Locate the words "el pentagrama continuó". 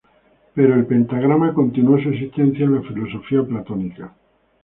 0.73-1.99